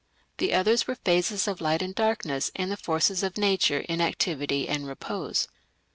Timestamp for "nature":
3.37-3.81